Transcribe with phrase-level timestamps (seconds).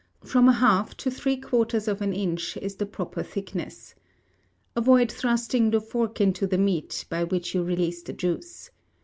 [0.23, 3.93] From a half to three quarters of an inch is the proper thickness.
[4.75, 8.71] Avoid thrusting the fork into the meat, by which you release the juice.